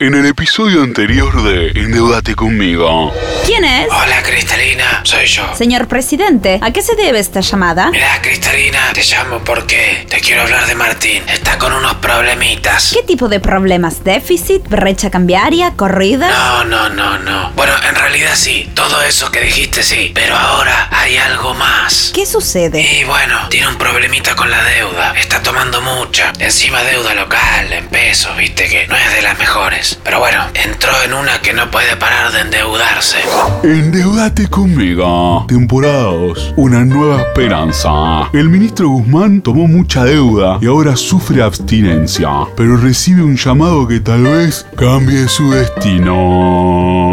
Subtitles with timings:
[0.00, 3.12] En el episodio anterior de Endeudate conmigo.
[3.44, 3.88] ¿Quién es?
[3.90, 5.42] Hola Cristalina, soy yo.
[5.56, 7.90] Señor presidente, ¿a qué se debe esta llamada?
[7.90, 11.24] Mira Cristalina, te llamo porque te quiero hablar de Martín.
[11.28, 12.92] Está con unos problemitas.
[12.94, 14.04] ¿Qué tipo de problemas?
[14.04, 14.68] ¿Déficit?
[14.68, 15.72] ¿Brecha cambiaria?
[15.74, 16.28] ¿Corrida?
[16.30, 17.50] No, no, no, no.
[17.56, 18.70] Bueno, en realidad sí.
[18.74, 20.12] Todo eso que dijiste sí.
[20.14, 20.77] Pero ahora
[21.08, 22.12] hay algo más.
[22.14, 22.82] ¿Qué sucede?
[22.82, 25.14] Y bueno, tiene un problemita con la deuda.
[25.18, 26.34] Está tomando mucha.
[26.38, 29.98] Encima deuda local, en pesos, viste que no es de las mejores.
[30.04, 33.16] Pero bueno, entró en una que no puede parar de endeudarse.
[33.62, 35.46] Endeudate conmigo.
[35.48, 36.54] Temporada 2.
[36.56, 38.28] Una nueva esperanza.
[38.34, 44.00] El ministro Guzmán tomó mucha deuda y ahora sufre abstinencia, pero recibe un llamado que
[44.00, 47.07] tal vez cambie su destino.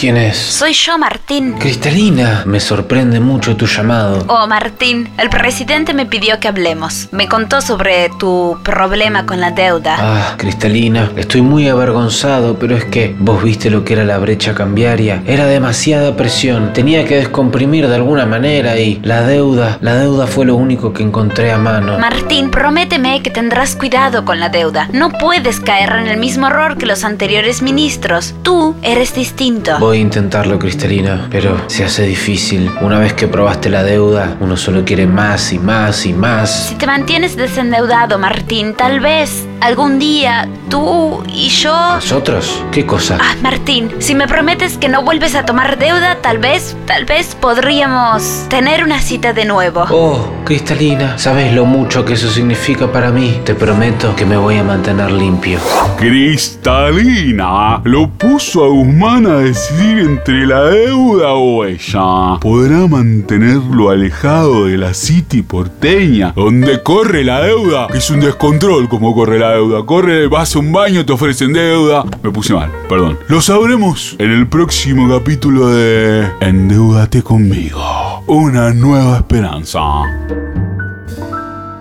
[0.00, 0.38] ¿Quién es?
[0.38, 1.56] Soy yo, Martín.
[1.58, 4.24] Cristalina, me sorprende mucho tu llamado.
[4.28, 7.08] Oh, Martín, el presidente me pidió que hablemos.
[7.12, 9.96] Me contó sobre tu problema con la deuda.
[10.00, 14.54] Ah, Cristalina, estoy muy avergonzado, pero es que vos viste lo que era la brecha
[14.54, 15.22] cambiaria.
[15.26, 20.46] Era demasiada presión, tenía que descomprimir de alguna manera y la deuda, la deuda fue
[20.46, 21.98] lo único que encontré a mano.
[21.98, 24.88] Martín, prométeme que tendrás cuidado con la deuda.
[24.94, 28.34] No puedes caer en el mismo error que los anteriores ministros.
[28.42, 29.89] Tú eres distinto.
[29.90, 32.70] Voy a intentarlo, Cristalina, pero se hace difícil.
[32.80, 36.68] Una vez que probaste la deuda, uno solo quiere más y más y más.
[36.68, 41.72] Si te mantienes desendeudado, Martín, tal vez algún día tú y yo...
[41.72, 42.64] ¿Nosotros?
[42.72, 43.18] ¿Qué cosa?
[43.20, 47.34] Ah, Martín, si me prometes que no vuelves a tomar deuda, tal vez, tal vez
[47.34, 49.84] podríamos tener una cita de nuevo.
[49.90, 53.40] Oh, Cristalina, ¿sabes lo mucho que eso significa para mí?
[53.44, 55.58] Te prometo que me voy a mantener limpio.
[55.98, 62.38] Cristalina lo puso a Guzmán a decidir entre la deuda o ella.
[62.40, 68.88] Podrá mantenerlo alejado de la City porteña, donde corre la deuda, que es un descontrol
[68.88, 69.84] como corre la deuda.
[69.84, 72.04] Corre, vas a un baño, te ofrecen deuda.
[72.22, 73.18] Me puse mal, perdón.
[73.28, 77.82] Lo sabremos en el próximo capítulo de Endeudate conmigo.
[78.26, 79.80] Una nueva esperanza.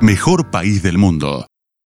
[0.00, 1.49] Mejor país del mundo.